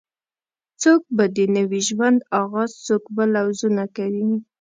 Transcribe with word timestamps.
څوک 0.81 1.01
به 1.15 1.25
د 1.35 1.37
نوې 1.57 1.81
ژوند 1.89 2.19
آغاز 2.41 2.71
څوک 2.85 3.03
به 3.15 3.23
لوظونه 3.35 3.83
کوي 3.97 4.25